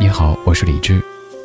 [0.00, 1.02] 你好，我是李志。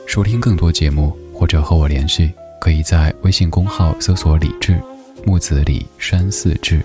[0.07, 4.79] 收听更多节目或者和我联系，可以在微信公号搜索“李志
[5.25, 6.81] 木子李山寺志”。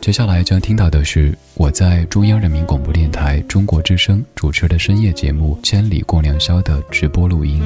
[0.00, 7.62] 接下来将听到的是我在中央人民广播电台中国之声主持的深夜节目《千里共良宵》的直播录音。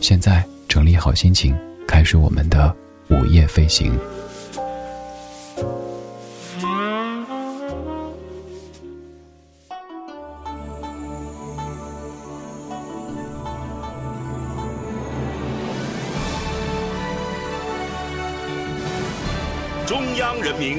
[0.00, 1.56] 现在整理好心情，
[1.88, 2.74] 开始我们的
[3.08, 3.98] 午夜飞行。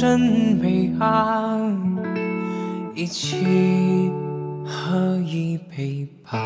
[0.00, 1.60] 真美啊，
[2.94, 4.10] 一起
[4.64, 6.40] 喝一杯吧。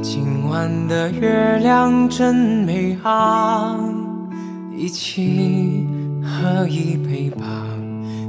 [0.00, 3.76] 今晚的月亮真美啊，
[4.76, 5.84] 一起
[6.42, 7.44] 喝一杯吧，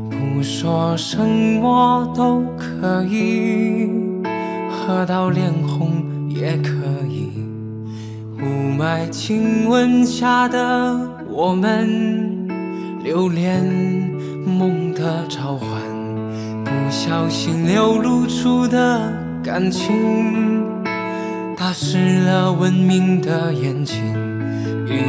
[0.08, 3.90] 不说什么都可以，
[4.70, 6.70] 喝到脸红也可
[7.10, 7.32] 以。
[8.40, 8.46] 雾
[8.78, 10.96] 霾亲吻下的
[11.28, 12.48] 我们，
[13.04, 13.64] 留恋
[14.46, 15.82] 梦的召唤，
[16.64, 19.12] 不小心流露出的
[19.44, 19.92] 感情。
[21.58, 23.98] 打湿了文明的眼睛。
[24.86, 25.02] 雨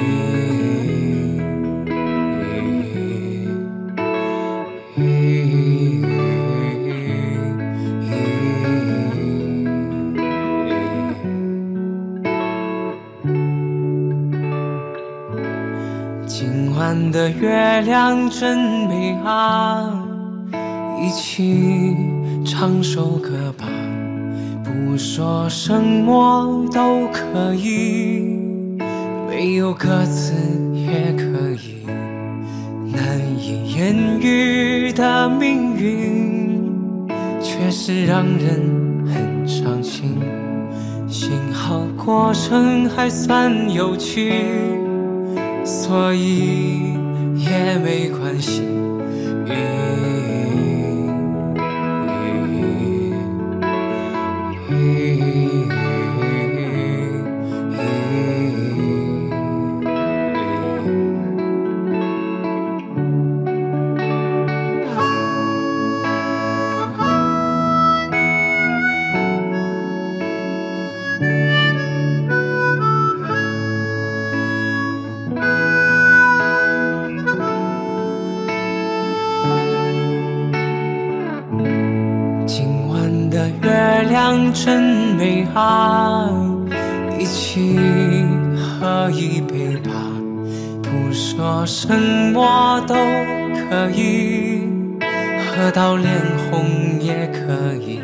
[18.36, 18.58] 真
[18.88, 20.04] 美啊，
[21.00, 21.96] 一起
[22.44, 23.64] 唱首歌吧。
[24.64, 28.76] 不说什么都可以，
[29.28, 30.34] 没有歌词
[30.74, 31.86] 也可以。
[32.92, 37.06] 难以言喻的命运，
[37.40, 40.18] 却是让人很伤心。
[41.06, 44.32] 幸好过程还算有趣，
[45.64, 46.94] 所以
[47.44, 48.62] 也没关系。
[85.54, 86.28] 啊，
[87.16, 87.78] 一起
[88.58, 89.90] 喝一杯吧，
[90.82, 91.88] 不说什
[92.32, 92.94] 么都
[93.70, 94.68] 可以，
[95.46, 96.10] 喝到脸
[96.50, 98.00] 红也可以。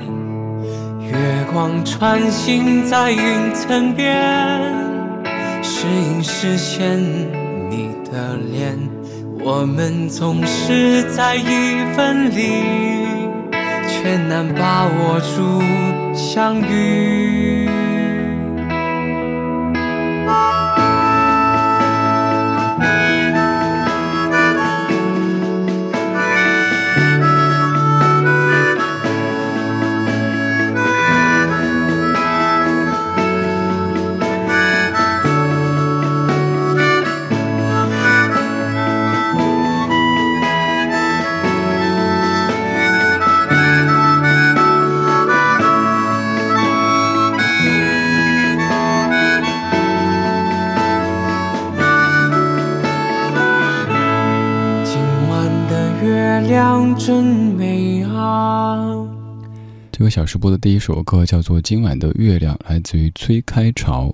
[1.00, 1.18] 月
[1.52, 4.14] 光穿行在云层边，
[5.60, 6.96] 时隐时现
[7.68, 8.78] 你的脸，
[9.44, 13.10] 我们总是在一分离。
[14.02, 15.60] 却难把握住
[16.14, 17.59] 相遇。
[60.10, 64.12] 小时播的第一首歌叫做《今晚的月亮》，来自于崔开潮。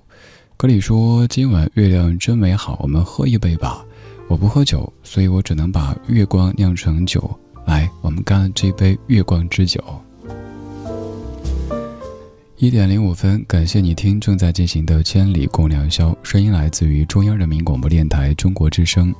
[0.55, 3.83] 歌里说：“今晚月亮真美好，我们喝一杯吧。”
[4.29, 7.29] 我不喝酒，所以我只能把月光酿成酒。
[7.65, 9.83] 来，我们干这杯月光之酒。
[12.57, 19.13] 一点零五分，感谢你听正在进行的《千里共良宵》，声音来自于中央人民广播电台中国之声。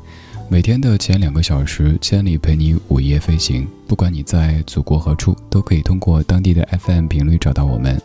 [0.50, 3.68] 每天的前两个小时，千里陪你午夜飞行。
[3.86, 8.02] 不管你在祖国何处，都可以通过当地的 FM 频率找到我们，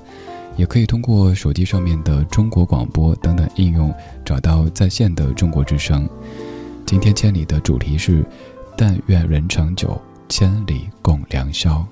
[0.56, 3.94] 也可以通过手机上面的中国广播等等应用
[4.24, 6.08] 找到在线的中国之声。
[6.84, 8.24] 今天千里的主题是：
[8.76, 9.96] 但愿人长久，
[10.28, 11.86] 千里共良宵。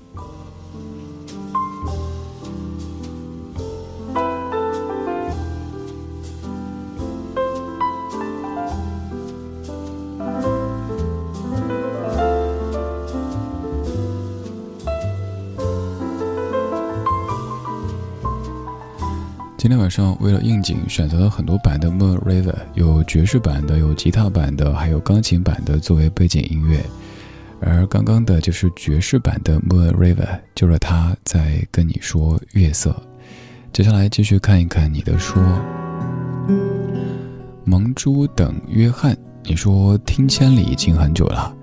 [19.61, 26.83] 今天晚上为了应景，选择了很多版的《Moon River》，有爵士版的，有吉他版的，还有钢琴版的作为背景音乐。
[27.59, 30.25] 而刚刚的就是爵士版的《Moon River》，
[30.55, 32.99] 就是他在跟你说月色。
[33.71, 35.39] 接下来继续看一看你的说。
[37.63, 41.55] 蒙珠等约翰，你说听千里已经很久了。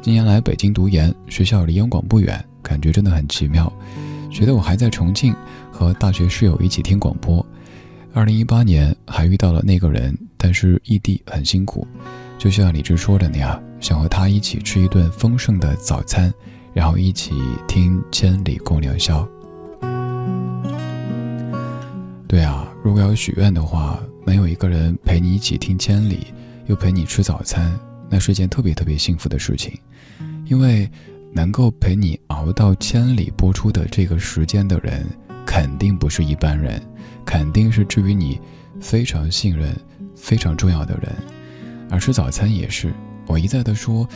[0.00, 3.70] 今年来北京读研，学校离央广不远，感觉真的很奇妙。
[4.30, 5.34] 觉得我还在重庆。
[5.74, 7.44] 和大学室友一起听广播，
[8.12, 11.84] 二零一八年还遇到了那个人，但是异地很辛苦，
[12.38, 16.32] 就像李志说的那样，想和他一起吃一顿丰盛的早餐，
[16.72, 17.32] 然后一起
[17.66, 19.28] 听《千里共良宵》。
[22.28, 26.14] 对啊，如果要许愿的话，能有一个人陪你一起听《千里》，
[26.66, 27.76] 又陪你吃早餐，
[28.08, 29.76] 那是一件特别特别幸福的事情，
[30.46, 30.88] 因为
[31.32, 35.04] 能够陪你熬到《千里》播出的这个时间的人。
[35.46, 36.82] 肯定不是一般人，
[37.24, 38.40] 肯定是至于你
[38.80, 39.74] 非常信任、
[40.16, 41.12] 非常重要的人。
[41.90, 42.92] 而吃早餐也是，
[43.26, 44.08] 我一再的说，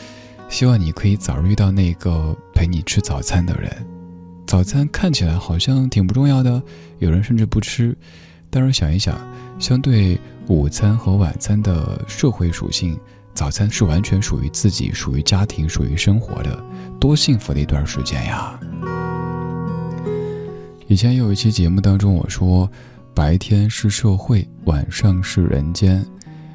[0.49, 3.71] 希望你可以早日遇到那个陪你吃早餐的人。
[4.47, 6.63] 早餐看起来好像挺不重要的，
[6.99, 7.97] 有人甚至不吃。
[8.51, 9.15] 但是想一想，
[9.59, 12.99] 相对午餐和晚餐的社会属性，
[13.35, 16.65] 早餐是完全属于自己、属于家庭、属于生活的，
[16.99, 18.59] 多幸福的一段时间呀！
[20.89, 22.69] 以前有一期节目当中，我说，
[23.15, 26.03] 白天是社会，晚上是人间，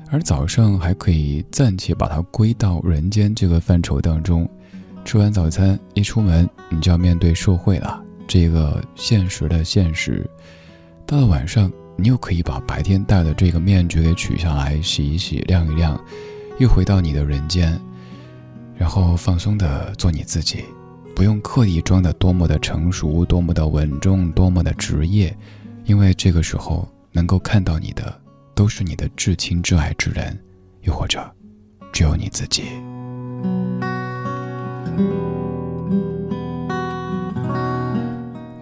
[0.10, 4.50] 而早上还可以暂且把它归到人间这个范畴当中。
[5.06, 10.28] 吃完早餐一出门，你就要面对社会了，这个现实的现实。
[11.06, 15.96] 到了晚上，你又可以把白天戴的这个面具给取下来，洗一洗，晾一晾，
[16.58, 17.80] 又回到你的人间，
[18.76, 20.64] 然后放松的做你自己。
[21.16, 25.36] 不用刻意装的多么的成熟，多么的稳重，多么的职业，
[25.86, 28.20] 因为这个时候能够看到你的，
[28.56, 30.38] 都是你的至亲至爱之人，
[30.82, 31.24] 又或者，
[31.92, 32.64] 只有你自己。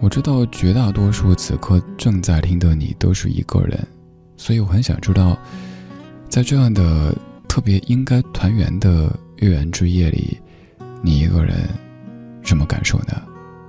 [0.00, 3.78] 我知道绝大多数此刻正在听的你都是一个人，
[4.36, 5.38] 所以我很想知道，
[6.28, 7.16] 在这样的
[7.48, 10.38] 特别应该团圆的月圆之夜里，
[11.00, 11.56] 你一个人。
[12.42, 13.22] 什么感受呢？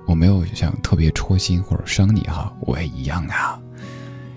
[0.06, 3.58] 我没有想特别戳心或者伤你哈，我也一样啊。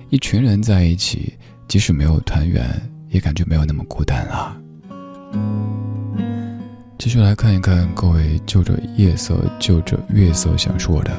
[0.09, 1.33] 一群人在一起，
[1.67, 2.65] 即使没有团圆，
[3.09, 4.57] 也感觉没有那么孤单啊。
[6.97, 11.11] 继续来看一看各位就着夜色就着月色想说的，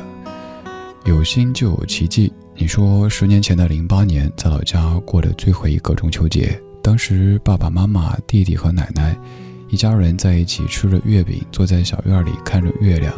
[1.05, 2.33] 有心就有奇迹。
[2.57, 9.15] 你说十年前的零八年，在老家过的最后一个中秋节，当时爸爸妈妈、弟弟和奶奶。
[9.71, 13.13] 一家人在一起吃着月饼，坐在小院里看着月亮。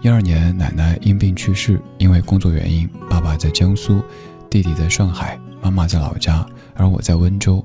[0.00, 4.00] 一二年，奶奶因病去世，因为工作原因，爸爸在江苏，
[4.48, 7.64] 弟弟在上海，妈妈在老家，而我在温州。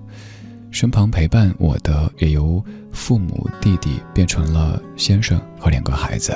[0.72, 6.34] 身旁陪伴我的也由父母、弟弟变成了先生和两个孩子。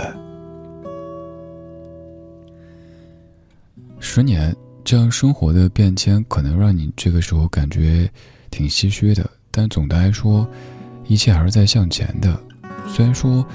[4.00, 8.08] 十年，这样生活的变迁可能让你这个时候感觉
[8.52, 10.48] 挺唏嘘的，但总的来说。
[11.08, 12.40] 一切还是在向前的，
[12.88, 13.46] 虽然说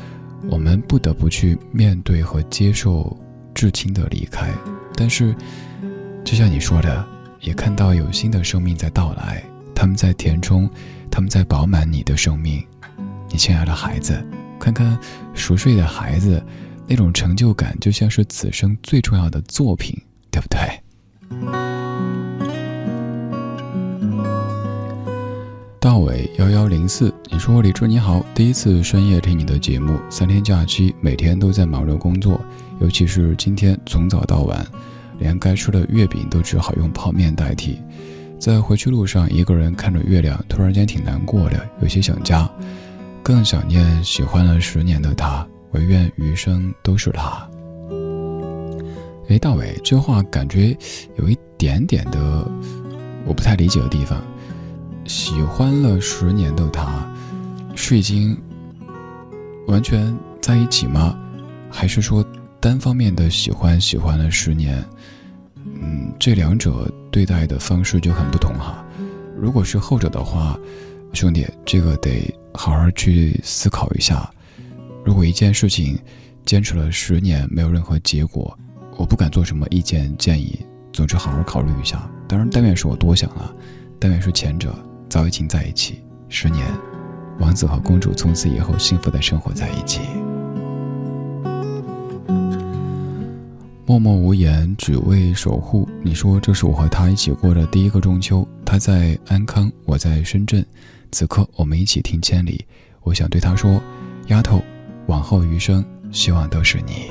[0.49, 3.17] 我们不得不去面对和接受
[3.55, 4.51] 至亲的离开，
[4.95, 5.35] 但是
[6.25, 7.07] 就像你说的，
[7.41, 9.43] 也看到有新的生命在到来，
[9.75, 10.69] 他们在填充，
[11.11, 12.65] 他们在饱满你的生命。
[13.29, 14.25] 你亲爱的孩子，
[14.59, 14.99] 看看
[15.35, 16.43] 熟睡的孩子，
[16.87, 19.97] 那种成就感就像是此生最重要的作品，
[20.31, 21.70] 对不对？
[25.81, 32.39] 大伟幺幺零四，你说李志你好，第一次深夜听你的节目，三天假期每天都在忙着工作，
[32.83, 34.63] 尤其是今天从早到晚，
[35.19, 37.79] 连该吃的月饼都只好用泡面代替。
[38.39, 42.47] 在回去路上，一个人看着月亮，突然间挺难过的，有些想家，
[43.23, 47.49] 更想念喜欢了十年的他，唯愿余生都是他。
[49.31, 50.77] 哎，大伟，这话感觉
[51.17, 52.47] 有一点点的
[53.25, 54.23] 我不太理解的地方。
[55.11, 57.05] 喜欢了十年的他，
[57.75, 58.39] 是已经
[59.67, 61.19] 完全在一起吗？
[61.69, 62.25] 还是说
[62.61, 64.81] 单方面的喜欢，喜欢了十年？
[65.65, 68.85] 嗯，这两者对待的方式就很不同哈。
[69.37, 70.57] 如果是后者的话，
[71.13, 74.31] 兄弟，这个得好好去思考一下。
[75.05, 75.99] 如果一件事情
[76.47, 78.57] 坚持了十年没有任何结果，
[78.97, 80.65] 我不敢做什么意见建议。
[80.93, 82.09] 总之，好好考虑一下。
[82.29, 83.53] 当然，但愿是我多想了，
[83.99, 84.73] 但愿是前者
[85.11, 86.65] 早已经在一起十年，
[87.41, 90.01] 王子和公主从此以后幸福的生活在一起。
[93.85, 95.89] 默默无言，只为守护。
[96.01, 98.47] 你说这是我和他一起过的第一个中秋。
[98.65, 100.65] 他在安康，我在深圳。
[101.11, 102.65] 此刻我们一起听千里。
[103.03, 103.83] 我想对他说
[104.29, 104.63] ：“丫头，
[105.07, 107.11] 往后余生，希望都是你，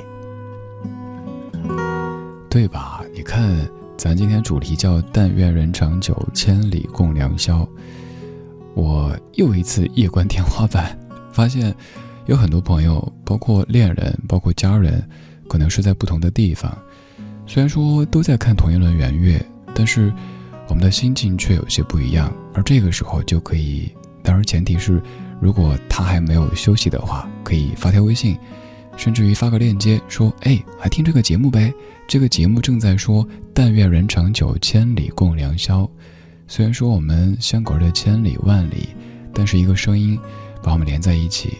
[2.49, 7.67] 对吧？”你看，咱今天主题叫“但愿人长久，千里共良宵”。
[8.73, 10.97] 我又一次夜观天花板，
[11.33, 11.75] 发现
[12.25, 15.03] 有很多朋友，包括恋人，包括家人。
[15.49, 16.77] 可能是在不同的地方，
[17.45, 20.13] 虽然说都在看同一轮圆月，但是
[20.69, 22.33] 我们的心境却有些不一样。
[22.53, 23.91] 而这个时候就可以，
[24.23, 25.01] 当然前提是，
[25.41, 28.37] 如果他还没有休息的话，可以发条微信，
[28.95, 31.73] 甚至于发个链接，说：“哎，来听这个节目呗。”
[32.09, 33.23] 这个节目正在说
[33.53, 35.87] “但愿人长久，千里共良宵”。
[36.49, 38.89] 虽然说我们相隔着千里万里，
[39.31, 40.19] 但是一个声音
[40.63, 41.59] 把我们连在一起。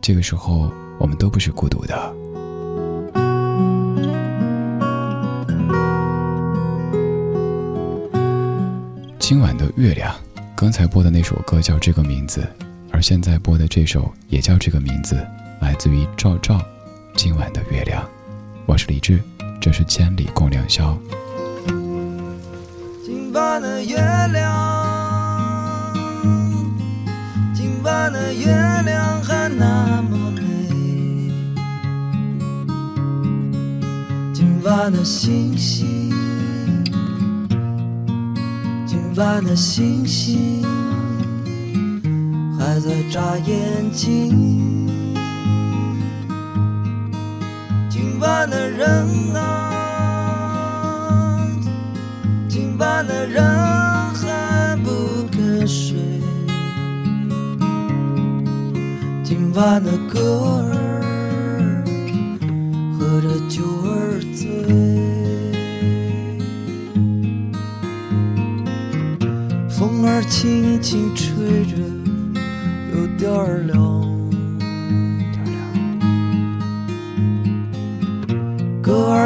[0.00, 2.16] 这个时候，我们都不是孤独的。
[9.18, 10.16] 今晚的月亮，
[10.56, 12.48] 刚才播的那首歌叫这个名字，
[12.90, 15.16] 而现在播的这首也叫这个名字，
[15.60, 16.58] 来自于赵照。
[17.16, 18.02] 今晚的月亮，
[18.64, 19.20] 我是李志，
[19.60, 20.98] 这是千里共良宵。
[23.04, 23.96] 今晚的月
[24.32, 25.94] 亮，
[27.54, 30.40] 今晚的月亮还那么美，
[34.32, 36.10] 今晚的星星。
[38.86, 40.64] 今晚的星星
[42.58, 44.79] 还在眨眼睛，
[48.42, 48.88] 今晚的人
[49.36, 49.76] 啊，
[52.48, 53.44] 今晚的人
[54.14, 55.98] 还不肯睡，
[59.22, 61.84] 今晚的歌儿
[62.98, 64.48] 喝着酒儿醉。
[69.68, 71.76] 风儿轻轻吹着，
[72.94, 73.64] 有点儿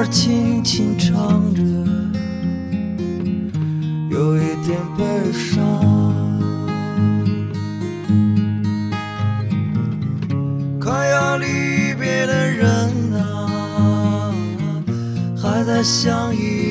[0.08, 1.62] 轻轻唱着，
[4.10, 5.62] 有一点悲伤。
[10.80, 11.46] 快要离
[11.98, 12.68] 别的人
[13.14, 14.32] 啊，
[15.36, 16.63] 还在相依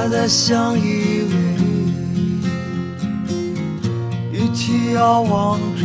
[0.00, 1.34] 还在相依偎，
[4.32, 5.84] 一起遥望着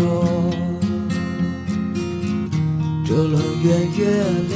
[3.05, 4.23] 这轮圆月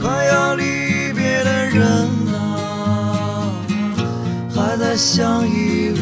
[0.00, 0.62] 快要离
[1.12, 1.82] 别的人
[2.32, 3.50] 啊，
[4.54, 5.98] 还在相依偎，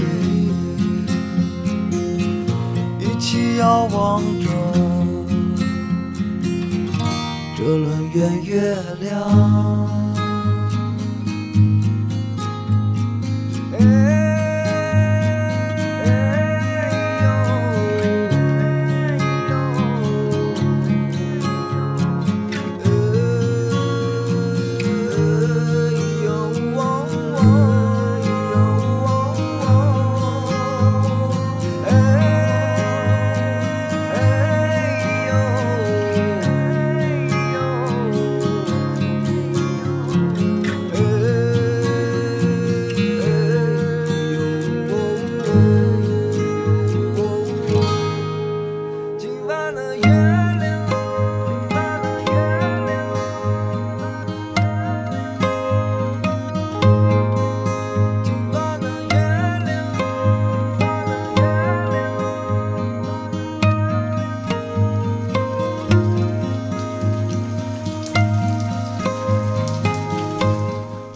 [3.01, 4.48] 一起遥望着。
[7.77, 9.89] 轮圆月亮。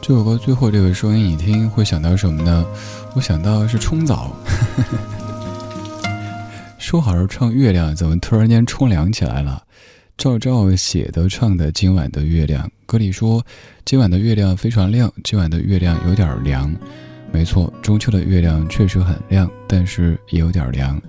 [0.03, 2.67] 这首歌最后这个声音，你听会想到什么呢？
[3.15, 4.35] 我想到是冲澡。
[6.77, 9.63] 说好是唱月亮，怎么突然间冲凉起来了？
[10.19, 13.47] 赵照写的唱的《今晚的月亮》，歌里说
[13.85, 16.75] 今晚的月亮非常亮，今晚的月亮有点凉。
[17.31, 21.01] 没错，中秋的月亮确实很亮，但是也有点凉。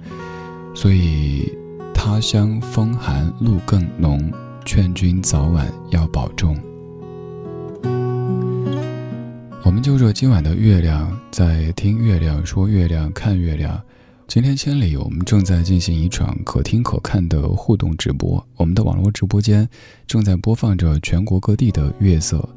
[0.75, 1.51] 所以
[1.95, 4.31] 他乡风寒露更浓，
[4.65, 6.55] 劝君早晚要保重。
[9.73, 13.81] 我们就着今晚的月亮，在听月亮，说月亮，看月亮。
[14.27, 18.45] 今天千里，我们正在进行一场可听可看的互动直播。
[18.55, 19.67] 我们的网络直播间
[20.05, 22.47] 正在播放着全国各地的月色，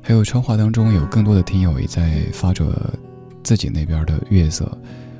[0.00, 2.94] 还有超话当中有更多的听友也在发着
[3.42, 4.66] 自己那边的月色。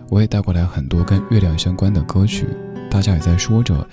[0.09, 2.47] 我也带过来很多跟月亮相关的歌曲，
[2.91, 3.87] 大家也在说着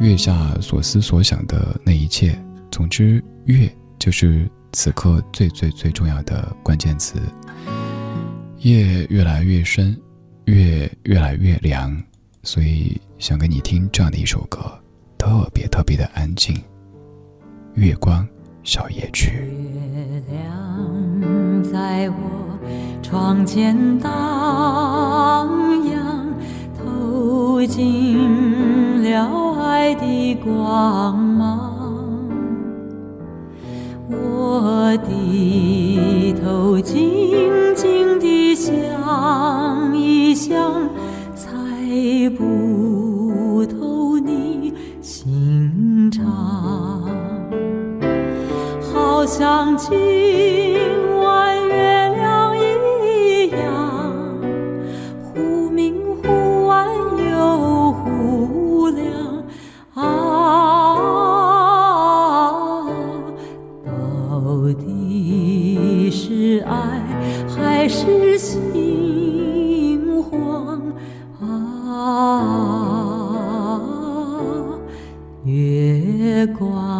[0.00, 2.38] 月下所思所想的那一切。
[2.70, 4.46] 总之，月就是。
[4.74, 7.14] 此刻最最最重要的关键词，
[8.58, 9.96] 夜越来越深，
[10.46, 11.96] 月越来越凉，
[12.42, 14.60] 所以想给你听这样的一首歌，
[15.16, 16.56] 特别特别的安静，
[17.74, 18.26] 《月光
[18.64, 19.30] 小夜曲》。
[19.32, 22.58] 月亮在我
[23.00, 25.48] 窗前荡
[25.88, 26.34] 漾，
[26.76, 31.73] 透进了爱的光芒。
[34.56, 38.72] 我低头静静地想
[39.96, 40.88] 一想，
[41.34, 41.50] 猜
[42.38, 46.24] 不透你心肠，
[48.92, 49.76] 好像
[76.46, 76.74] 今。
[76.74, 76.93] 前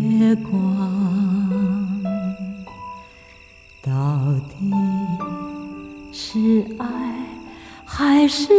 [0.00, 2.02] 月光，
[3.82, 4.72] 到底
[6.12, 6.86] 是爱
[7.84, 8.52] 还是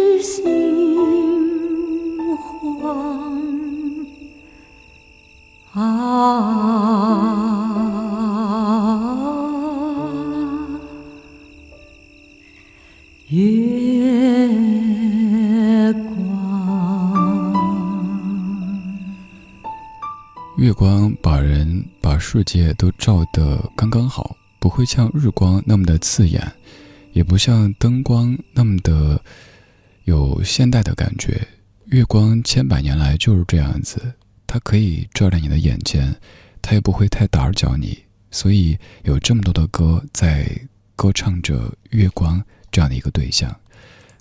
[20.81, 26.41] 光把人把世界都照得刚刚好，不会像日光那么的刺眼，
[27.13, 29.23] 也不像灯光那么的
[30.05, 31.47] 有现代的感觉。
[31.89, 34.01] 月光千百年来就是这样子，
[34.47, 36.15] 它可以照亮你的眼前，
[36.63, 37.99] 它也不会太打搅你。
[38.31, 40.49] 所以有这么多的歌在
[40.95, 43.55] 歌唱着月光这样的一个对象。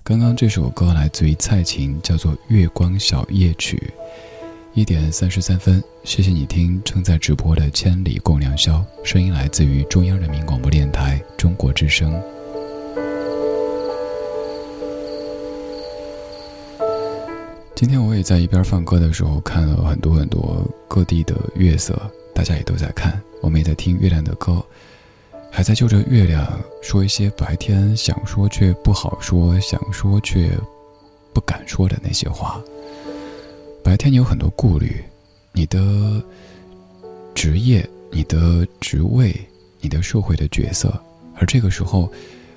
[0.05, 3.83] 刚刚这首歌来自于蔡琴，叫做《月光小夜曲》。
[4.73, 12.23] 一点三十三分，谢谢你听正在直播的《千里共良宵》，声音来自于中央人民广播电台中国之声。
[17.75, 22.01] 今天我也在一边放歌的时候看了很多很多各地的月色，
[22.33, 24.65] 大家也都在看，我们也在听月亮的歌，
[25.51, 26.47] 还在就着月亮
[26.81, 30.49] 说一些白天想说却不好说、想说却
[31.33, 32.63] 不敢说的那些话。
[33.83, 35.03] 白天你有很多顾虑，
[35.53, 36.23] 你的
[37.35, 39.35] 职业、你的职位、
[39.81, 40.93] 你的社会的角色，
[41.37, 42.11] 而这个时候，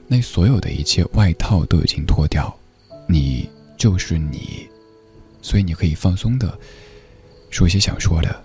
[0.08, 2.54] 那所有的一切外套都已经脱掉，
[3.08, 4.68] 你就是你，
[5.42, 6.58] 所以你可以放松的
[7.50, 8.44] 说一些想说的，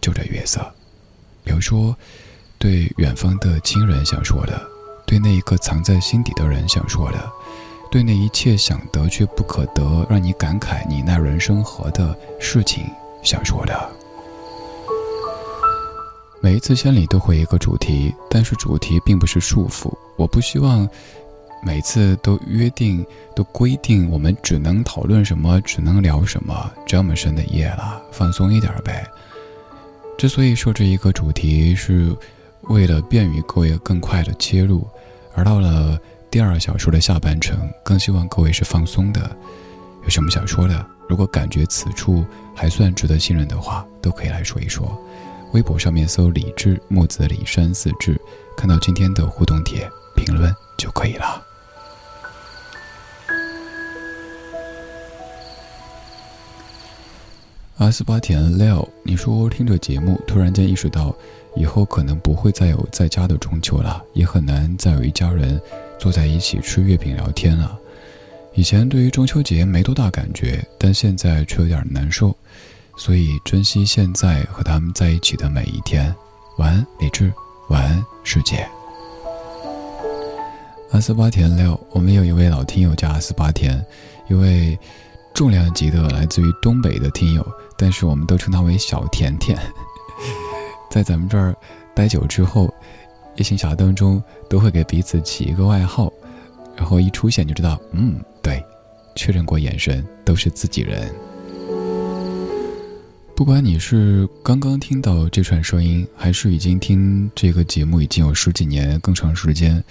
[0.00, 0.60] 就这月色，
[1.42, 1.96] 比如说
[2.58, 4.60] 对远方的亲人想说的，
[5.06, 7.32] 对那一个藏在心底的人想说的。
[7.90, 12.84] 对那一切想得却不可得，让你感慨你那人生何的事情
[13.20, 13.90] 想说的。
[16.40, 19.92] 每一次千里都会一个主题，但是主题并不是束缚。
[20.16, 20.88] 我不希望
[21.64, 26.70] 每次都约定、都规定我们只能讨论什么，只能聊什么。
[26.86, 29.04] 这么深的夜了，放松一点呗。
[30.16, 32.16] 之所以设置一个主题，是
[32.62, 34.86] 为了便于各位更快的切入，
[35.34, 35.98] 而到了。
[36.30, 39.36] 第二小说的下半程，更希望各位是放松的。
[40.04, 40.86] 有什么想说的？
[41.08, 44.96] 如果感觉此处还算值得信任的话，都可以来说一说。
[45.52, 48.16] 微博上面搜“李志木子李山四志”，
[48.56, 51.44] 看到今天的互动帖评论就可以了。
[57.78, 61.12] 阿斯巴甜 Leo，你说听着节目，突然间意识到，
[61.56, 65.60] 以后可能不会再有在家的中秋了，也很难再有一家人。
[66.00, 67.78] 坐在一起吃月饼聊天了。
[68.54, 72.34] 以前对于中秋节没多大感觉，但现在却有点难受，
[72.96, 76.12] 所以珍惜现在和他们在一起的每一天。
[76.56, 77.30] 晚安，李智，
[77.68, 78.66] 晚安，世界。
[80.90, 83.84] 阿斯巴甜六，我们有一位老听友叫阿斯巴甜，
[84.28, 84.76] 一位
[85.34, 89.58] 重量级的来自于东北的听友，但是我们都称他为小甜甜。
[90.90, 91.54] 在咱们这儿
[91.94, 92.72] 待久之后。
[93.36, 96.12] 夜行侠当中都会给彼此起一个外号，
[96.76, 98.62] 然后一出现就知道，嗯，对，
[99.14, 101.10] 确认过眼神都是自己人。
[103.34, 109.82] 不管你是刚刚听到这串声音，还是已经听这个节目已经有十几年更长时间，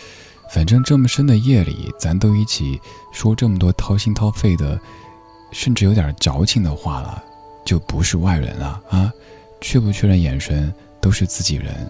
[0.53, 2.79] 反正这么深的夜里，咱都一起
[3.11, 4.79] 说这么多掏心掏肺的，
[5.51, 7.23] 甚至有点矫情的话了，
[7.65, 9.11] 就不是外人了啊！
[9.61, 10.71] 确不确认眼神
[11.01, 11.89] 都是自己人。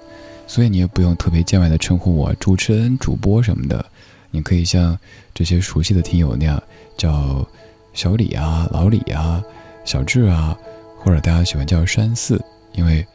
[0.50, 3.86] 所以你也不用特别见外的称呼我主持人、主播什么的，
[4.32, 4.98] 你可以像
[5.32, 6.62] 这些熟悉的听友那样
[6.98, 7.48] 叫
[7.94, 9.44] 小李啊、老李啊、
[9.86, 10.58] 小智啊，
[10.98, 13.06] 或者大家喜欢叫山四，因为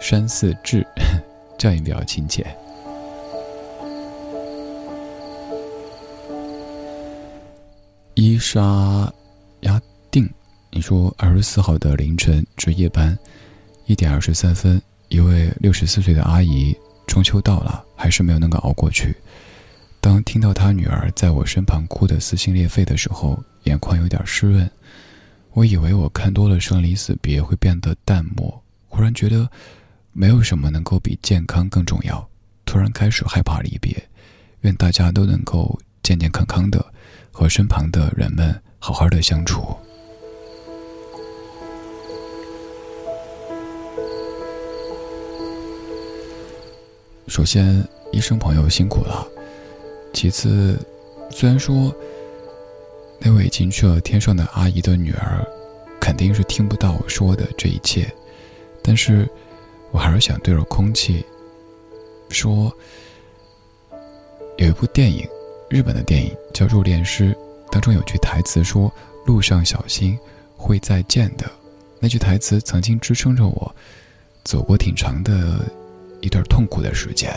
[0.00, 0.86] 山四志
[1.58, 2.46] 这样也比较亲切。
[8.14, 9.12] 伊莎
[9.62, 9.80] 亚
[10.12, 10.30] 定，
[10.70, 13.18] 你说二十四号的凌晨值夜班，
[13.86, 14.80] 一点二十三分。
[15.12, 16.74] 一位六十四岁的阿姨，
[17.06, 19.14] 中秋到了，还是没有能够熬过去。
[20.00, 24.70] 当听到她女儿在我身旁哭得撕心裂肺的时候，眼眶有点湿润。
[25.52, 29.46] 我以为我看多了生离死别会变得淡漠，忽然觉得，
[30.12, 32.26] 没有什么能够比健康更重要。
[32.64, 33.94] 突然开始害怕离别，
[34.62, 36.82] 愿大家都能够健健康康的
[37.30, 39.76] 和身旁的人们好好的相处。
[47.28, 47.82] 首先，
[48.12, 49.26] 医生朋友辛苦了。
[50.12, 50.78] 其次，
[51.30, 51.94] 虽然说
[53.18, 55.46] 那位已经去了天上的阿姨的女儿，
[56.00, 58.12] 肯定是听不到我说的这一切，
[58.82, 59.28] 但是
[59.92, 61.24] 我还是想对着空气
[62.28, 62.70] 说：
[64.58, 65.26] 有一部电影，
[65.70, 67.32] 日本的电影叫《入殓师》，
[67.70, 68.92] 当中有句台词说
[69.24, 70.18] ：“路上小心，
[70.56, 71.50] 会再见的。”
[71.98, 73.74] 那句台词曾经支撑着我
[74.44, 75.60] 走过挺长的
[76.22, 77.30] 一段痛苦的时间。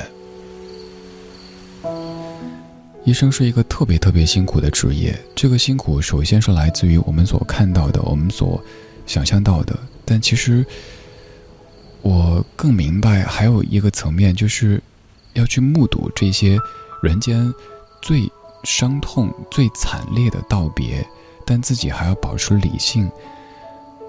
[3.04, 8.60] 医生是一个特别特别辛苦的职业，这个辛苦首先是来自于我们所看到的，我们所
[9.06, 9.78] 想象到的。
[10.04, 10.66] 但其实，
[12.02, 14.82] 我更明白还有一个层面，就是
[15.34, 16.58] 要去目睹这些
[17.04, 17.54] 人间
[18.02, 18.28] 最
[18.64, 21.08] 伤痛、最惨烈的道别，
[21.46, 23.08] 但自己还要保持理性，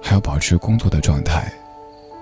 [0.03, 1.53] 还要保持工作的状态。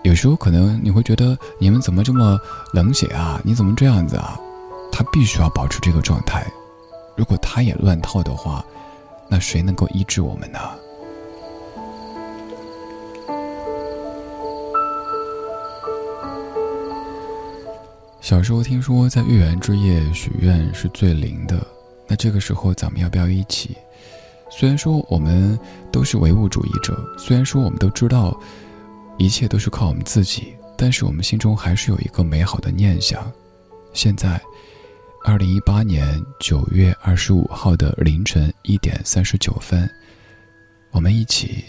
[0.05, 2.39] 有时候可能你会觉得你们怎么这么
[2.75, 3.41] 冷血啊？
[3.43, 4.39] 你怎么这样子啊？
[4.93, 6.47] 他必须要保持这个状态。
[7.17, 8.63] 如果他也乱套的话，
[9.31, 10.59] 那谁能够医治我们呢？
[18.21, 21.67] 小时候听说在月圆之夜许愿是最灵的，
[22.07, 23.75] 那这个时候咱们要不要一起？
[24.51, 25.59] 虽然说我们
[25.91, 28.39] 都是唯物主义者，虽然说我们都知道
[29.19, 33.31] 一切都是靠我们自己，但是我们心中还是有一个美好的念想。
[33.93, 34.41] 现在。
[35.27, 39.91] 二零一八年九月二十五号的凌晨一点三十九分，
[40.91, 41.65] 我们一起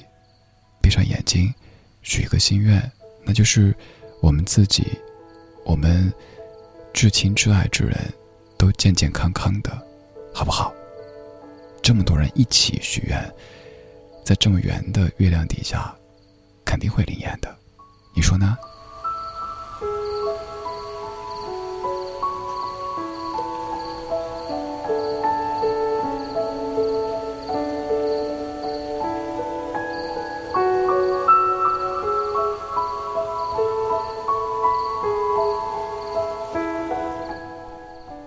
[0.81, 1.53] 闭上眼睛，
[2.01, 2.91] 许一个心愿，
[3.23, 3.73] 那就是
[4.21, 4.83] 我们自己，
[5.63, 6.13] 我们
[6.91, 7.97] 至亲至爱之人，
[8.57, 9.71] 都健健康康的，
[10.33, 10.73] 好不好？
[11.81, 13.33] 这么多人一起许愿，
[14.25, 15.95] 在这么圆的月亮底下，
[16.75, 17.55] 肯定会灵验的，
[18.13, 18.57] 你说呢？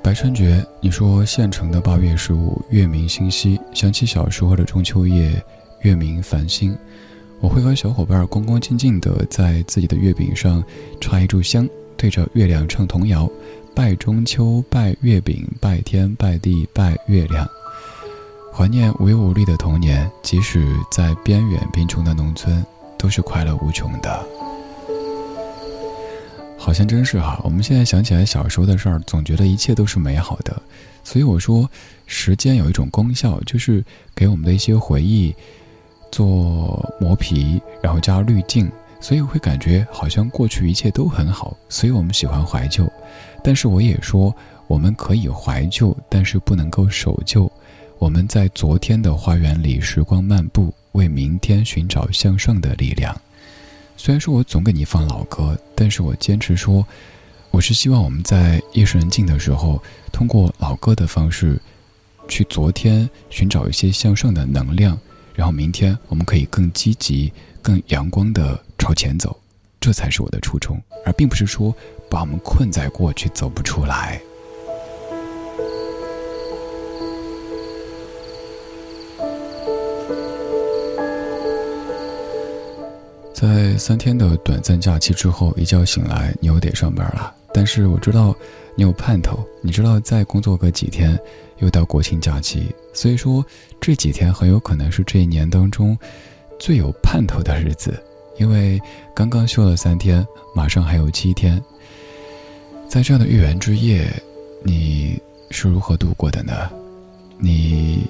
[0.03, 5.45] 白春觉，你说县城的八月十五月明星稀，想起小时候的中秋夜，
[5.83, 6.75] 月明繁星。
[7.41, 10.63] 我会和小伙伴恭恭敬敬地在自己的月饼上
[11.01, 13.31] 插一炷香，对着月亮唱童谣，
[13.75, 17.49] 拜中秋，拜月饼，拜天，拜地，拜月亮。
[18.53, 22.65] 怀念无忧无虑的童年，即使在边远贫穷的农村，
[22.99, 24.27] 都是快乐无穷的。
[26.59, 30.61] 好像真是哈，我们现在想起来小时候的事儿，总觉得一切都是美好的。
[31.05, 31.71] 所以我说，
[32.07, 35.33] 时间有一种功效，就是给我们的一些回忆
[36.11, 41.57] 做磨皮，然后加滤镜，所以会感觉好像过去一切都很好。
[41.69, 42.91] 所以我们喜欢怀旧，
[43.43, 44.35] 但是我也说，
[44.67, 47.51] 我们可以怀旧，但是不能够守旧。
[47.99, 53.21] 我们在昨天的花园里时光漫步，为明天寻找向上的力量。
[53.97, 56.87] 虽然说我总给你放老歌，但是我坚持说，
[57.51, 61.61] 我是希望我们在夜深人静的时候，通过老歌的方式，
[62.29, 64.97] 去昨天寻找一些向上的能量，
[65.39, 69.39] 然后明天我们可以更积极、更阳光的朝前走，
[69.79, 71.73] 这才是我的初衷，而并不是说
[72.11, 74.21] 把我们困在过去走不出来。
[83.33, 87.33] 在三天的短暂假期之后，一觉醒来，你又得上班了。
[87.55, 88.35] 但是我知道
[88.75, 91.17] 你有盼头，你知道再工作个几天，
[91.61, 92.75] 又到国庆假期。
[92.93, 93.45] 所以说
[93.81, 95.97] 这几天很有可能是这一年当中
[96.59, 98.03] 最有盼头的日子，
[98.39, 98.81] 因为
[99.15, 101.63] 刚刚休了三天，马上还有七天。
[102.89, 104.11] 在这样的月圆之夜，
[104.65, 106.71] 你是如何度过的呢？
[107.39, 108.07] 你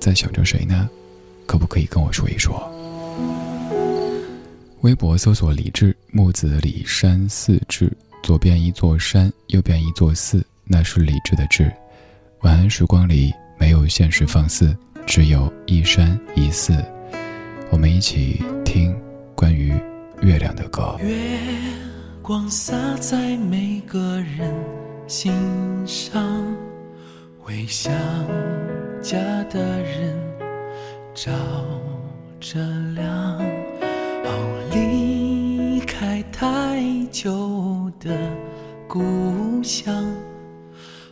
[0.00, 0.88] 在想着谁呢？
[1.46, 2.68] 可不可以跟我说一说？
[4.80, 11.72] 微博搜索“李志木子李山寺志”，左边一座山，右边一座寺，那是李志的志。
[12.46, 14.72] 晚安时光里没有现实放肆，
[15.04, 16.72] 只有一山一寺。
[17.72, 18.96] 我们一起听
[19.34, 19.74] 关于
[20.22, 20.96] 月亮的歌。
[21.00, 21.40] 月
[22.22, 24.54] 光洒在每个人
[25.08, 25.32] 心
[25.84, 26.46] 上，
[27.42, 27.92] 回想
[29.02, 29.18] 家
[29.50, 30.16] 的人
[31.16, 31.32] 照
[32.38, 32.60] 着
[32.94, 33.40] 亮。
[34.70, 36.80] 离开太
[37.10, 38.16] 久的
[38.86, 39.02] 故
[39.64, 40.04] 乡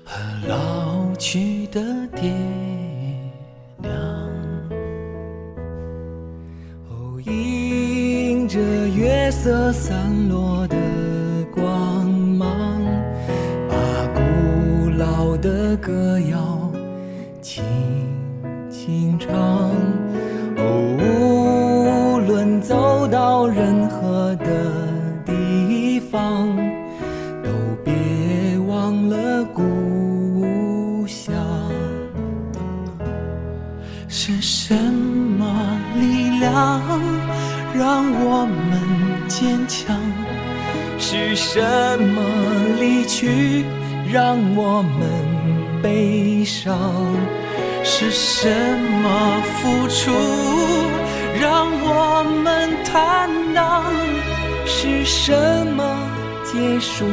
[0.04, 1.80] 和老去的
[2.14, 2.30] 爹
[3.78, 3.92] 娘。
[6.90, 10.76] 哦，迎着月色散落的
[11.52, 12.46] 光芒，
[13.68, 13.74] 把
[14.14, 16.70] 古老的歌谣
[17.40, 17.64] 轻
[18.68, 19.34] 轻唱。
[20.56, 20.60] 哦，
[21.00, 23.83] 无论走到任
[37.74, 39.96] 让我们坚强？
[40.96, 42.22] 是什么
[42.80, 43.64] 离去
[44.10, 46.78] 让我们悲伤？
[47.82, 48.48] 是什
[49.02, 50.10] 么付出
[51.40, 53.84] 让我们坦荡？
[54.64, 55.32] 是什
[55.76, 55.84] 么
[56.42, 57.04] 结束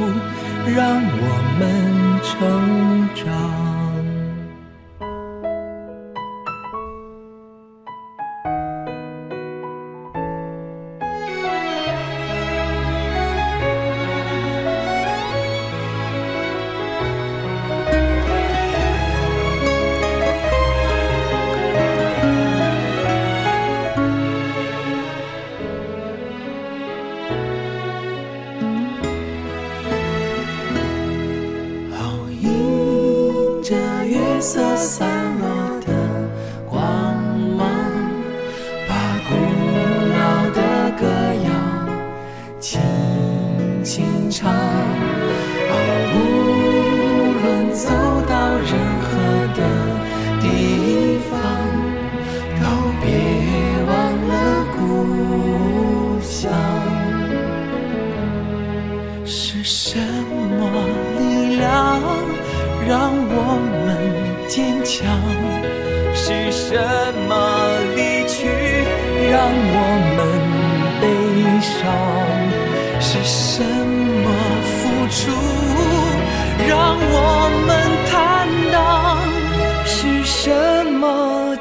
[0.73, 1.25] 让我
[1.59, 1.61] 们
[2.23, 3.60] 成长？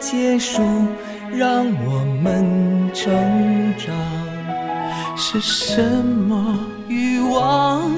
[0.01, 0.63] 结束
[1.31, 3.13] 让我们成
[3.77, 3.95] 长？
[5.17, 6.59] 是什么
[6.89, 7.93] 欲望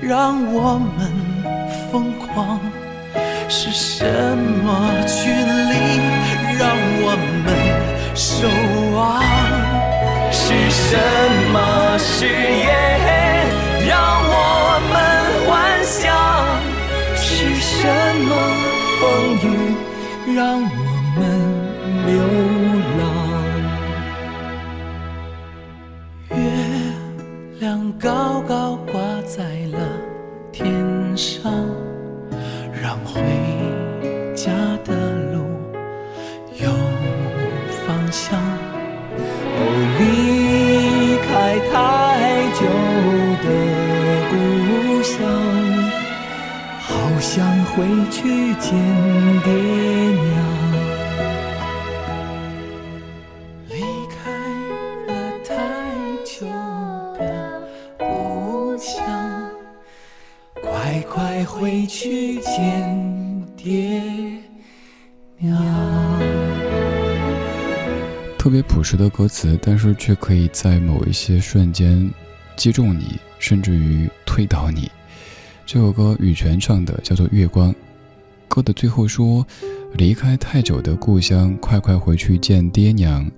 [0.00, 1.10] 让我们
[1.90, 2.60] 疯狂？
[3.48, 5.72] 是什么距离
[6.58, 6.68] 让
[7.00, 7.46] 我们
[8.14, 8.46] 守
[8.94, 9.24] 望？
[10.30, 10.96] 是什
[11.50, 11.56] 么
[11.98, 12.68] 誓言
[13.88, 13.96] 让
[14.28, 14.94] 我们
[15.48, 15.48] 幻
[15.82, 16.04] 想？
[17.16, 17.74] 是什
[18.28, 18.30] 么
[19.00, 19.02] 风
[19.42, 19.44] 雨
[20.36, 20.87] 让我
[21.18, 21.22] 们
[22.06, 22.12] 流
[22.98, 23.02] 浪？
[26.30, 26.38] 月
[27.60, 28.92] 亮高高挂
[29.26, 29.78] 在了
[30.52, 30.66] 天
[31.16, 31.52] 上，
[32.82, 33.20] 让回
[34.34, 34.52] 家
[34.84, 34.94] 的
[35.32, 35.36] 路
[36.60, 36.68] 有
[37.86, 38.38] 方向。
[39.60, 39.60] 哦，
[39.98, 40.00] 离
[41.26, 41.28] 开
[41.70, 41.72] 太
[42.54, 42.60] 久
[43.44, 43.46] 的
[44.30, 44.32] 故
[45.02, 45.16] 乡，
[46.78, 46.86] 好
[47.20, 47.34] 想
[47.66, 47.74] 回
[48.10, 48.18] 去
[48.60, 48.66] 见
[49.42, 49.46] 爹
[61.88, 64.02] 去见爹
[65.38, 65.58] 娘。
[68.38, 72.08] 特别朴实的歌词，但是却可以在某一些瞬间
[72.56, 74.90] 击中你，甚至于推倒你。
[75.64, 77.72] 这首歌羽泉唱的，叫做《月光》。
[78.48, 79.46] 歌的最后说
[79.96, 83.30] ：“离开太久的故乡，快快回去见爹娘。”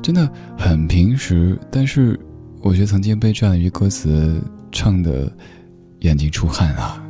[0.00, 2.18] 真的很平实，但是
[2.62, 5.30] 我觉得曾经被这样一句歌词唱的
[6.00, 7.04] 眼睛出汗啊。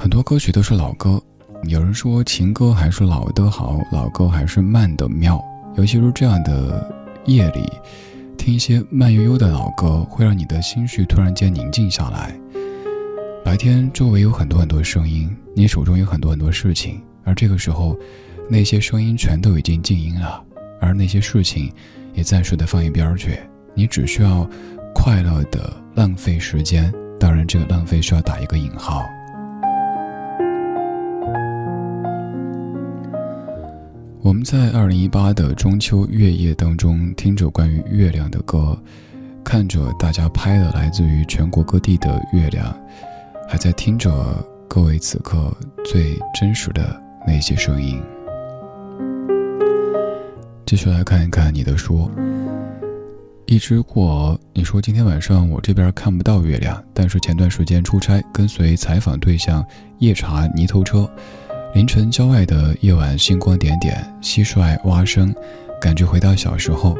[0.00, 1.22] 很多歌曲都是老歌。
[1.64, 5.38] 有人说情歌还是老的好，老歌还是慢的妙。
[5.76, 6.90] 尤其是这样的
[7.26, 7.70] 夜里，
[8.38, 12.34] 听一些慢悠悠的老歌，会让你的心绪突然间宁静下来。
[13.44, 17.94] 白天周围有很多很多声音，你手中有很多很多事情，而这个时候，
[18.48, 20.42] 那些声音全都已经静音了，
[20.80, 21.70] 而那些事情
[22.14, 23.38] 也暂时的放一边去。
[23.74, 24.48] 你只需要
[24.94, 29.04] 快乐的浪费时间，当然这个浪费需要打一个引号。
[34.22, 38.78] 我们在二零一八的中秋月夜当中，听着关于月亮的歌，
[39.42, 42.78] 看着大家拍的来自于全国各地的月亮，
[43.48, 44.12] 还在听着
[44.68, 45.56] 各位此刻
[45.86, 47.98] 最真实的那些声音。
[50.66, 52.10] 继续来看一看你的说，
[53.46, 59.64] 一只过，你说今天晚上我这边看不到月亮，但是前段时间出差，跟随采访对象
[59.98, 61.10] 夜查泥头车，
[61.72, 65.32] 凌晨郊外的夜晚，星光点点，蟋蟀蛙声，
[65.80, 66.96] 感觉回到小时候。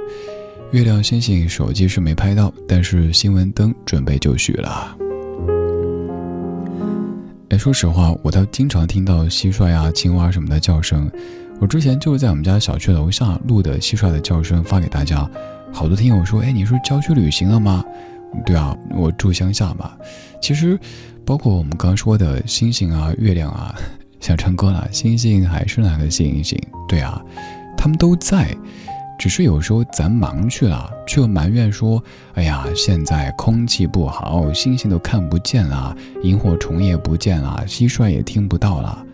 [0.70, 4.96] 月亮星星，手机是没拍到，但是新闻灯准备就绪了。
[7.48, 11.10] 哎，说实话，我倒经常听到蟋蟀啊、青蛙什么的叫声。
[11.60, 15.28] 我之前就是在我们家小区楼下录的蟋蟀的叫声，发给大家。
[15.72, 17.84] 好多听友说：“哎，你是郊区旅行了吗？”
[18.46, 19.90] 对啊，我住乡下嘛。
[20.40, 20.78] 其实，
[21.26, 23.74] 包括我们刚说的星星啊、月亮啊，
[24.20, 24.88] 想唱歌了。
[24.92, 26.56] 星星还是那个星星，
[26.86, 27.20] 对啊，
[27.76, 28.56] 他们都在，
[29.18, 32.00] 只是有时候咱忙去了，却又埋怨说
[32.34, 39.04] ：“哎呀，现在空气不好，星星都看不见了，萤火虫也不见了，蟋蟀也听不到了。”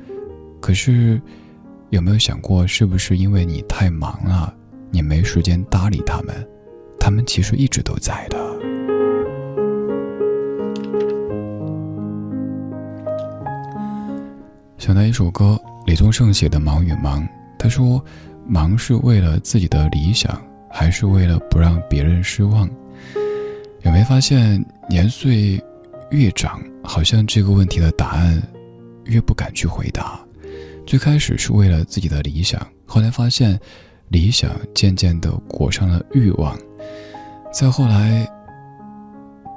[0.60, 1.18] 可是。
[1.90, 4.52] 有没有想过，是不是因为你太忙了，
[4.90, 6.34] 你没时间搭理他们？
[6.98, 8.36] 他们其实一直都在的。
[14.86, 17.20] 想到一首歌，李宗盛写的《忙与忙》，
[17.58, 18.00] 他说
[18.46, 22.70] ：“忙是为了自己的理想，还是为了不让别人失望？”
[23.82, 25.60] 有没有发现，年岁
[26.12, 28.40] 越长，好像这个问题的答案
[29.06, 30.20] 越不敢去回答。
[30.86, 33.58] 最开始是为了自己的理想，后来发现，
[34.10, 36.56] 理想渐渐的裹上了欲望，
[37.52, 38.24] 再后来，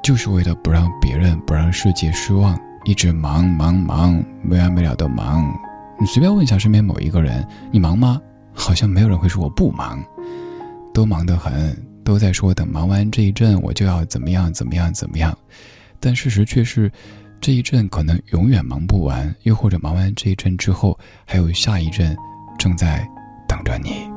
[0.01, 5.51] 就是为了不让别人、不让世界失望，一直忙忙忙，没完没了的忙。
[5.99, 8.21] 你随便问一下身边某一个人，你忙吗？
[8.53, 10.03] 好像没有人会说我不忙，
[10.93, 15.37] 都忙得很，都在说等忙完这一阵，我就要怎么样怎么样怎么样。
[15.99, 16.91] 但事实却是。
[17.41, 22.13] 这一阵可能永远忙不完，又或者忙完这一阵之后，还有下一阵
[22.57, 23.07] 正在
[23.47, 24.11] 等着你。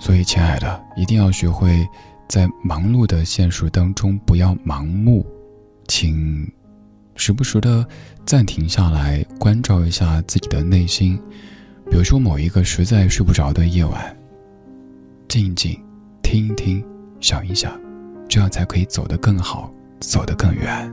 [0.00, 1.88] 所以，亲爱的，一定要学会
[2.26, 5.24] 在忙碌的现实当中不要盲目，
[5.88, 6.50] 请
[7.16, 7.86] 时不时的
[8.24, 11.20] 暂停下来，关照一下自己的内心。
[11.90, 14.16] 比如说，某一个实在睡不着的夜晚，
[15.28, 15.78] 静一静，
[16.22, 16.84] 听一听，
[17.20, 17.78] 想一想，
[18.28, 19.72] 这样才可以走得更好。
[20.00, 20.92] 走得更远。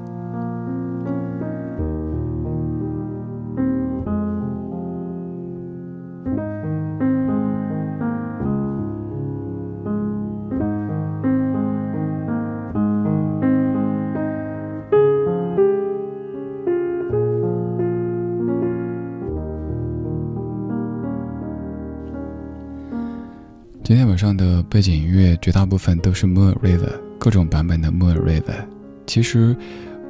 [23.90, 28.64] 今天晚上的背景音乐绝大部分都是 Moon River，各种版本的 Moon River。
[29.08, 29.58] 其实，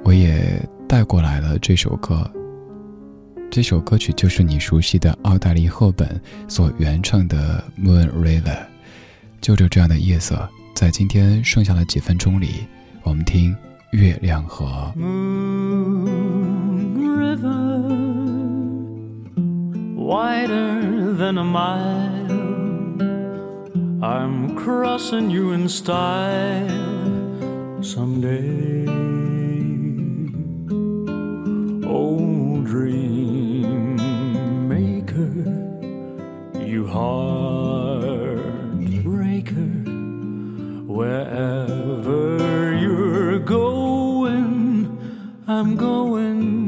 [0.04, 2.30] 我也带过来了这首歌。
[3.50, 6.20] 这首歌曲就是你熟悉的奥黛丽·赫本
[6.50, 8.42] 所原唱的《Moon River》。
[9.40, 12.68] 就着这样的夜色，在今天剩下的几分钟里，
[13.04, 13.54] 我们听
[13.98, 14.92] 《月亮河》。
[27.84, 28.88] Someday.
[31.88, 33.98] Oh, dream
[34.68, 35.46] maker,
[36.60, 38.58] you heartbreaker,
[40.88, 44.98] wherever you're going,
[45.48, 46.59] I'm going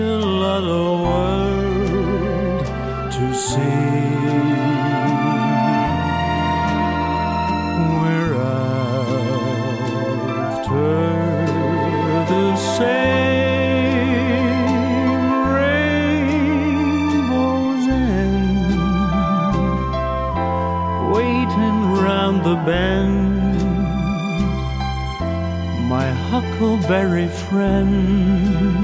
[0.00, 2.66] lot of world
[3.12, 3.58] to see.
[8.00, 8.34] We're
[10.50, 10.88] after
[12.32, 13.52] the same
[15.58, 16.66] rainbow's
[17.88, 18.72] end,
[21.12, 23.30] waiting round the bend
[25.88, 28.81] my huckleberry friend,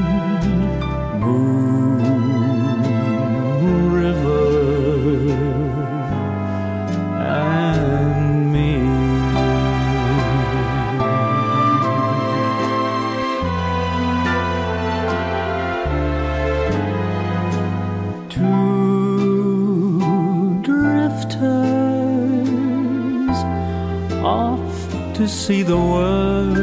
[25.19, 26.55] to see the world.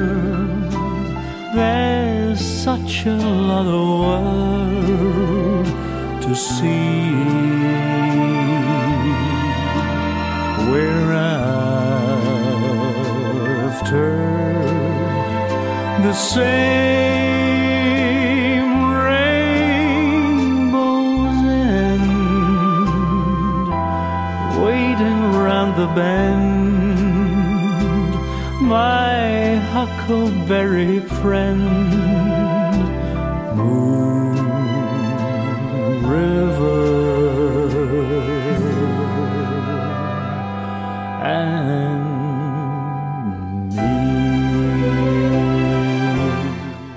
[1.54, 5.66] There's such a lot of world
[6.24, 7.12] to see.
[10.72, 11.12] We're
[13.74, 14.12] after
[16.08, 16.76] the same
[19.10, 20.20] rainbow's
[21.84, 22.08] end,
[24.64, 26.45] waiting round the bend.
[30.06, 31.66] huckleberry friend.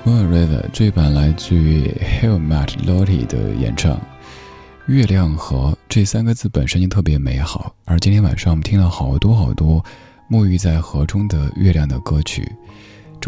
[0.05, 3.99] Moon River，这版来自于 Helmut Loti 的演唱。
[4.87, 9.83] 月亮河这三个字本身就特别美好，而今天晚上我们听了好多好多
[10.31, 12.51] 沐浴在河中的月亮的歌曲。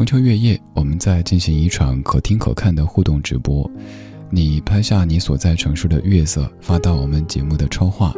[0.01, 3.71] 中秋月夜，我们在进行一场可听可看的互动直播。
[4.31, 8.15] 你拍下你所在城市的月色，发到我们节目的超话，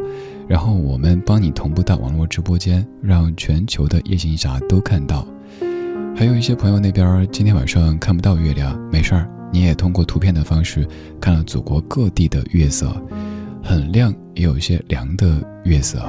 [0.47, 5.27] 然后我们帮你同步到网络直播间，让全球的夜行侠都看到。
[6.15, 10.87] 还有一些朋友那边今天晚上看不到月亮，没事儿，你也通过图片的方式
[11.19, 12.95] 看了祖国各地的月色，
[13.61, 16.01] 很亮，也有一些凉的月色。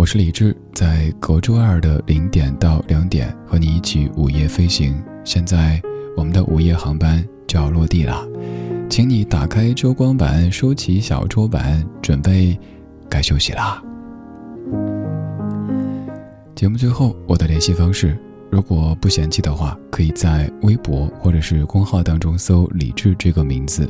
[0.00, 4.98] 我是李志，在隔周二的零点到两点和你一起午夜飞行。
[5.26, 5.78] 现在
[6.16, 8.26] 我们的午夜航班就要落地了，
[8.88, 12.58] 请你打开周光板，收起小桌板，准备
[13.10, 13.82] 该休息啦。
[16.54, 18.16] 节目最后，我的联系方式，
[18.48, 23.86] 如果不嫌弃的话，可以在微博或者是公号当中搜“李志”这个名字。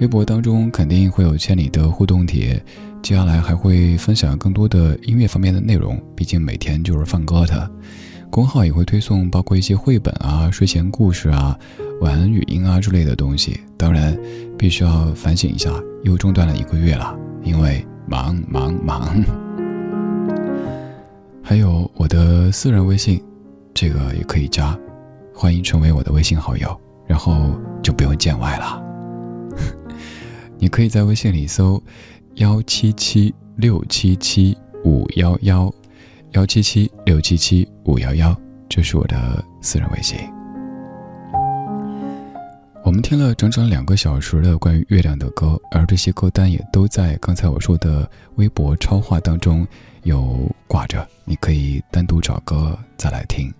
[0.00, 2.64] 微博当中肯定会有千里的互动帖，
[3.02, 7.68] 接下来还会分享更多的音乐方面的内容，毕竟每天就是放歌的。
[8.30, 11.58] 公号也会推送包括一些绘本啊、睡前故事啊、
[12.00, 13.60] 晚安语音啊之类的东西。
[13.76, 14.16] 当然，
[14.56, 15.70] 必须要反省一下，
[16.04, 19.22] 又中断了一个月了，因为忙忙忙。
[21.42, 23.20] 还有我的私人微信，
[23.74, 24.78] 这个也可以加，
[25.34, 27.50] 欢迎成为我的微信好友，然后
[27.82, 28.80] 就不用见外了。
[30.56, 31.82] 你可以在微信里搜
[32.36, 35.72] 幺七七六七七五幺幺，
[36.32, 38.34] 幺七七六七七五幺幺，
[38.68, 40.18] 这是我的私人微信。
[42.84, 49.66] 我们听了整整两个小时的关于月亮的歌，而这些歌单也都在刚才我说的微博超话当中
[50.02, 53.52] 有挂着，你可以单独找歌再来听。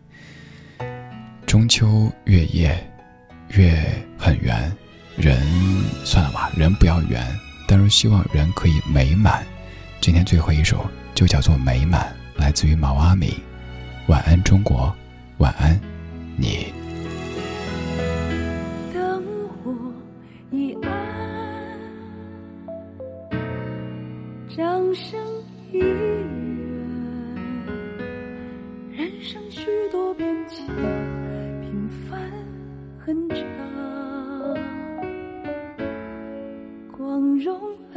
[1.46, 2.90] 中秋月夜，
[3.50, 3.84] 月
[4.18, 4.72] 很圆，
[5.16, 5.40] 人
[6.04, 7.24] 算了吧，人不要圆，
[7.74, 9.42] 但是希望人可以美满。
[9.98, 13.32] 今天最后一首就叫做《美满》，来自于毛阿敏。
[14.08, 14.94] 晚安，中国，
[15.38, 15.80] 晚安，
[16.36, 16.81] 你。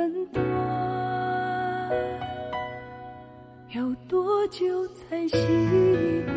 [0.05, 0.45] 很短，
[3.73, 5.35] 要多久才习
[6.27, 6.35] 惯？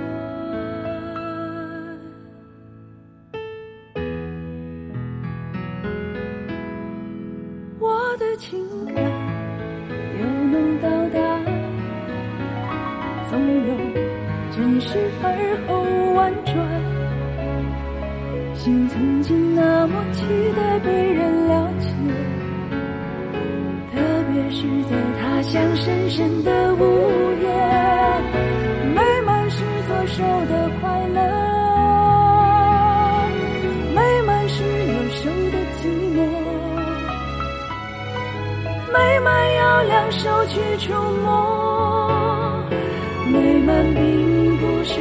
[7.79, 9.05] 我的情感
[10.19, 11.21] 又能到达，
[13.29, 13.77] 总有
[14.51, 15.27] 真实而
[15.67, 16.57] 后婉转。
[18.55, 20.25] 心曾经那么期
[20.57, 21.78] 待被人了解，
[24.59, 26.83] 是在他乡深深的午
[27.41, 27.49] 夜，
[28.93, 31.21] 美满是左手的快乐，
[33.95, 35.87] 美满是右手的寂
[36.17, 36.19] 寞。
[38.93, 40.93] 美满要两手去触
[41.25, 42.61] 摸，
[43.31, 44.99] 美满并不是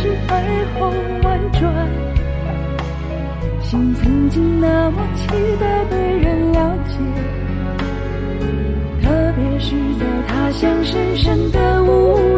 [0.00, 0.30] 是回
[0.78, 0.92] 后
[1.24, 1.60] 婉转，
[3.62, 5.26] 心曾经那么期
[5.58, 6.94] 待被人了解，
[9.02, 12.37] 特别是在他乡深深的无